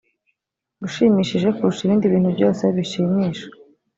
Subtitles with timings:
[0.85, 3.47] ushimishije kurusha ibindi bintu byose bishimisha